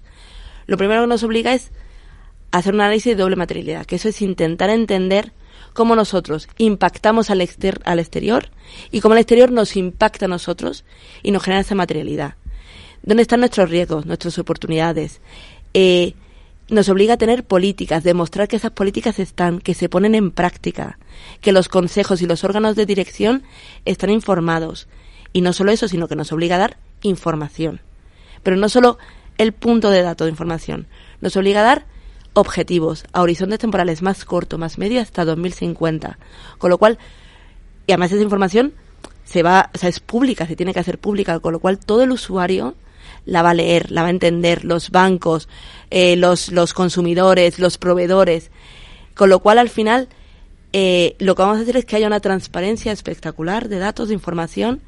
Lo 0.67 0.77
primero 0.77 1.01
que 1.03 1.07
nos 1.07 1.23
obliga 1.23 1.55
es 1.55 1.71
hacer 2.51 2.75
un 2.75 2.81
análisis 2.81 3.17
de 3.17 3.23
doble 3.23 3.37
materialidad, 3.37 3.87
que 3.87 3.97
eso 3.97 4.09
es 4.09 4.23
intentar 4.23 4.71
entender 4.71 5.33
cómo 5.73 5.95
nosotros 5.97 6.49
impactamos 6.59 7.31
al, 7.31 7.41
exter 7.41 7.81
al 7.85 7.99
exterior 7.99 8.51
y 8.91 9.01
cómo 9.01 9.15
el 9.15 9.21
exterior 9.21 9.51
nos 9.51 9.77
impacta 9.77 10.27
a 10.27 10.29
nosotros 10.29 10.85
y 11.23 11.31
nos 11.31 11.43
genera 11.43 11.61
esa 11.61 11.75
materialidad. 11.75 12.35
¿Dónde 13.03 13.23
están 13.23 13.41
nuestros 13.41 13.71
riesgos, 13.71 14.07
nuestras 14.07 14.39
oportunidades? 14.39 15.21
Eh, 15.75 16.15
nos 16.69 16.89
obliga 16.89 17.15
a 17.15 17.19
tener 17.19 17.45
políticas, 17.45 18.05
demostrar 18.05 18.49
que 18.49 18.57
esas 18.57 18.73
políticas 18.73 19.19
están, 19.19 19.59
que 19.59 19.75
se 19.75 19.89
ponen 19.89 20.15
en 20.15 20.31
práctica, 20.31 20.99
que 21.41 21.53
los 21.53 21.69
consejos 21.69 22.21
y 22.21 22.27
los 22.27 22.45
órganos 22.45 22.77
de 22.77 22.87
dirección 22.87 23.43
están 23.85 24.11
informados. 24.11 24.87
Y 25.33 25.41
no 25.41 25.53
solo 25.53 25.73
eso, 25.73 25.89
sino 25.89 26.09
que 26.09 26.17
nos 26.17 26.33
obliga 26.33 26.57
a 26.57 26.61
dar 26.61 26.77
información. 27.03 27.81
Pero 28.43 28.57
no 28.57 28.69
solo 28.69 28.99
el 29.39 29.53
punto 29.53 29.91
de 29.91 30.03
dato 30.03 30.25
de 30.25 30.31
información, 30.31 30.87
nos 31.21 31.37
obliga 31.37 31.61
a 31.61 31.65
dar 31.65 31.87
objetivos 32.35 33.05
a 33.13 33.23
horizontes 33.23 33.59
temporales 33.59 34.03
más 34.03 34.25
corto, 34.25 34.59
más 34.59 34.79
medio, 34.79 35.01
hasta 35.01 35.25
2050. 35.25 36.19
Con 36.59 36.71
lo 36.71 36.79
cual, 36.79 36.99
y 37.87 37.93
además 37.93 38.13
esa 38.13 38.23
información 38.23 38.75
se 39.25 39.43
va, 39.43 39.71
o 39.75 39.79
sea, 39.79 39.89
es 39.89 40.01
pública, 40.01 40.47
se 40.47 40.57
tiene 40.57 40.73
que 40.73 40.81
hacer 40.81 40.99
pública, 40.99 41.41
con 41.41 41.53
lo 41.53 41.61
cual 41.61 41.79
todo 41.79 42.03
el 42.03 42.13
usuario 42.13 42.75
la 43.25 43.43
va 43.43 43.51
a 43.51 43.55
leer, 43.55 43.91
la 43.91 44.03
va 44.03 44.09
a 44.09 44.11
entender, 44.11 44.65
los 44.65 44.91
bancos, 44.91 45.49
eh, 45.91 46.17
los, 46.17 46.51
los 46.51 46.75
consumidores, 46.75 47.59
los 47.59 47.79
proveedores. 47.79 48.51
Con 49.15 49.31
lo 49.31 49.41
cual, 49.41 49.59
al 49.59 49.69
final, 49.69 50.09
eh, 50.73 51.17
lo 51.19 51.35
que 51.35 51.43
vamos 51.43 51.59
a 51.59 51.63
hacer 51.63 51.77
es 51.77 51.85
que 51.85 51.97
haya 51.97 52.07
una 52.07 52.21
transparencia 52.21 52.93
espectacular 52.93 53.69
de 53.69 53.79
datos, 53.79 54.09
de 54.09 54.15
información, 54.15 54.81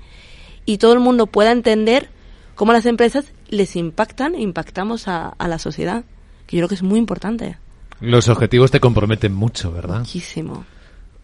y 0.65 0.79
todo 0.79 0.93
el 0.93 1.01
mundo 1.01 1.27
pueda 1.27 1.53
entender 1.53 2.11
cómo 2.55 2.73
las 2.73 2.87
empresas 2.87 3.33
les 3.49 3.77
impactan 3.77 4.35
e 4.35 4.43
impactamos 4.43 5.09
a, 5.09 5.29
a 5.29 5.49
la 5.49 5.59
sociedad, 5.59 6.05
que 6.47 6.57
yo 6.57 6.61
creo 6.61 6.69
que 6.69 6.75
es 6.77 6.83
muy 6.83 6.99
importante. 6.99 7.59
Los 8.01 8.29
objetivos 8.29 8.71
te 8.71 8.81
comprometen 8.81 9.33
mucho, 9.35 9.73
¿verdad? 9.73 10.01
Muchísimo. 10.01 10.65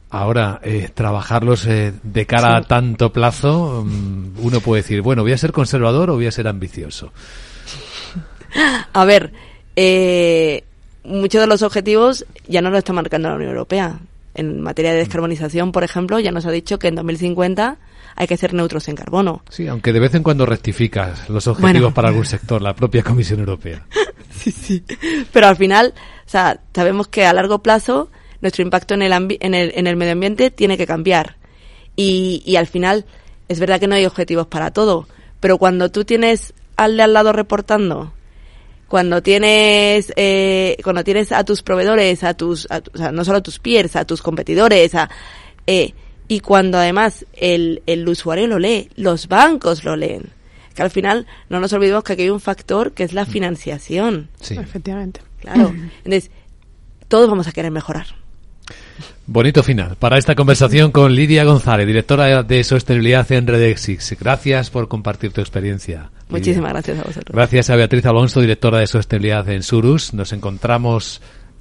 Ahora, 0.08 0.60
eh, 0.62 0.88
trabajarlos 0.94 1.66
eh, 1.66 1.92
de 2.02 2.26
cara 2.26 2.56
a 2.56 2.62
tanto 2.62 3.12
plazo, 3.12 3.84
mm, 3.84 4.38
uno 4.40 4.60
puede 4.60 4.82
decir, 4.82 5.02
bueno, 5.02 5.22
voy 5.22 5.32
a 5.32 5.38
ser 5.38 5.52
conservador 5.52 6.10
o 6.10 6.14
voy 6.14 6.26
a 6.26 6.32
ser 6.32 6.46
ambicioso. 6.46 7.12
A 8.92 9.04
ver, 9.04 9.32
eh, 9.74 10.64
muchos 11.04 11.40
de 11.40 11.46
los 11.46 11.62
objetivos 11.62 12.24
ya 12.46 12.62
no 12.62 12.70
lo 12.70 12.78
está 12.78 12.92
marcando 12.92 13.28
la 13.28 13.34
Unión 13.34 13.50
Europea. 13.50 13.98
En 14.34 14.60
materia 14.60 14.92
de 14.92 14.98
descarbonización, 14.98 15.72
por 15.72 15.82
ejemplo, 15.82 16.20
ya 16.20 16.30
nos 16.30 16.46
ha 16.46 16.50
dicho 16.50 16.78
que 16.78 16.88
en 16.88 16.94
2050 16.94 17.78
hay 18.16 18.26
que 18.26 18.36
ser 18.36 18.54
neutros 18.54 18.88
en 18.88 18.96
carbono. 18.96 19.42
Sí, 19.48 19.66
aunque 19.66 19.92
de 19.92 20.00
vez 20.00 20.14
en 20.14 20.22
cuando 20.22 20.46
rectificas 20.46 21.28
los 21.28 21.46
objetivos 21.46 21.80
Bueno. 21.80 21.94
para 21.94 22.08
algún 22.08 22.24
sector, 22.24 22.62
la 22.62 22.74
propia 22.74 23.02
Comisión 23.02 23.40
Europea. 23.40 23.82
Pero 25.32 25.46
al 25.46 25.56
final, 25.56 25.94
o 26.26 26.28
sea, 26.28 26.60
sabemos 26.74 27.08
que 27.08 27.26
a 27.26 27.32
largo 27.32 27.58
plazo 27.60 28.10
nuestro 28.40 28.62
impacto 28.62 28.94
en 28.94 29.02
el, 29.02 29.12
ambi- 29.12 29.38
en 29.40 29.54
el, 29.54 29.72
en 29.74 29.86
el 29.86 29.96
medio 29.96 30.12
ambiente 30.12 30.50
tiene 30.50 30.76
que 30.76 30.86
cambiar. 30.86 31.36
Y, 31.96 32.42
y 32.44 32.56
al 32.56 32.66
final, 32.66 33.06
es 33.48 33.58
verdad 33.58 33.80
que 33.80 33.86
no 33.86 33.94
hay 33.94 34.06
objetivos 34.06 34.46
para 34.46 34.70
todo, 34.72 35.08
pero 35.40 35.58
cuando 35.58 35.90
tú 35.90 36.04
tienes 36.04 36.52
al 36.76 36.96
de 36.96 37.02
al 37.04 37.12
lado 37.14 37.32
reportando, 37.32 38.12
cuando 38.88 39.22
tienes, 39.22 40.12
eh, 40.16 40.76
cuando 40.84 41.02
tienes 41.02 41.32
a 41.32 41.42
tus 41.44 41.62
proveedores, 41.62 42.22
a 42.22 42.34
tus, 42.34 42.66
a 42.70 42.82
o 42.92 42.98
sea, 42.98 43.12
no 43.12 43.24
solo 43.24 43.38
a 43.38 43.42
tus 43.42 43.58
peers, 43.58 43.96
a 43.96 44.04
tus 44.04 44.22
competidores, 44.22 44.94
a, 44.94 45.10
eh, 45.66 45.92
y 46.28 46.40
cuando 46.40 46.78
además 46.78 47.24
el, 47.32 47.82
el 47.86 48.08
usuario 48.08 48.46
lo 48.46 48.58
lee, 48.58 48.90
los 48.96 49.26
bancos 49.28 49.84
lo 49.84 49.96
leen, 49.96 50.30
que 50.74 50.82
al 50.82 50.90
final 50.90 51.26
no 51.48 51.58
nos 51.60 51.72
olvidemos 51.72 52.04
que 52.04 52.12
aquí 52.12 52.22
hay 52.22 52.30
un 52.30 52.40
factor 52.40 52.92
que 52.92 53.04
es 53.04 53.12
la 53.12 53.24
financiación. 53.24 54.28
Sí. 54.40 54.56
Efectivamente. 54.58 55.20
Claro. 55.40 55.74
Entonces, 56.04 56.30
todos 57.08 57.30
vamos 57.30 57.46
a 57.46 57.52
querer 57.52 57.70
mejorar. 57.70 58.06
Bonito 59.28 59.64
final 59.64 59.96
para 59.96 60.18
esta 60.18 60.36
conversación 60.36 60.92
con 60.92 61.14
Lidia 61.14 61.42
González, 61.44 61.86
directora 61.86 62.44
de 62.44 62.62
sostenibilidad 62.62 63.30
en 63.32 63.46
Redexix. 63.46 64.16
Gracias 64.20 64.70
por 64.70 64.86
compartir 64.86 65.32
tu 65.32 65.40
experiencia. 65.40 65.96
Lidia. 65.96 66.10
Muchísimas 66.28 66.72
gracias 66.72 66.98
a 66.98 67.02
vosotros. 67.02 67.34
Gracias 67.34 67.70
a 67.70 67.76
Beatriz 67.76 68.06
Alonso, 68.06 68.40
directora 68.40 68.78
de 68.78 68.86
sostenibilidad 68.86 69.48
en 69.48 69.62
Surus. 69.62 70.14
Nos 70.14 70.32
encontramos 70.32 71.20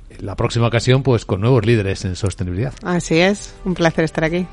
en 0.09 0.25
la 0.25 0.35
próxima 0.35 0.67
ocasión 0.67 1.01
pues 1.03 1.25
con 1.25 1.41
nuevos 1.41 1.65
líderes 1.65 2.05
en 2.05 2.15
sostenibilidad. 2.15 2.73
Así 2.83 3.17
es, 3.17 3.55
un 3.65 3.73
placer 3.73 4.05
estar 4.05 4.23
aquí. 4.23 4.45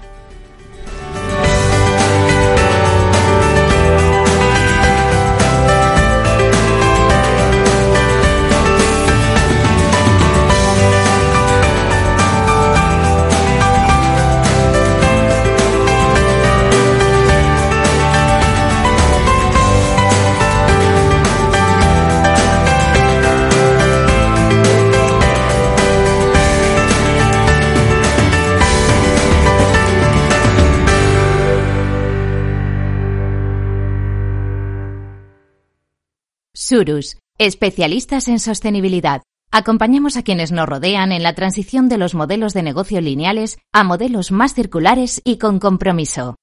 Surus, 36.72 37.18
especialistas 37.36 38.28
en 38.28 38.38
sostenibilidad. 38.38 39.20
Acompañamos 39.50 40.16
a 40.16 40.22
quienes 40.22 40.52
nos 40.52 40.66
rodean 40.66 41.12
en 41.12 41.22
la 41.22 41.34
transición 41.34 41.90
de 41.90 41.98
los 41.98 42.14
modelos 42.14 42.54
de 42.54 42.62
negocio 42.62 43.02
lineales 43.02 43.58
a 43.74 43.84
modelos 43.84 44.32
más 44.32 44.54
circulares 44.54 45.20
y 45.22 45.36
con 45.36 45.58
compromiso. 45.58 46.36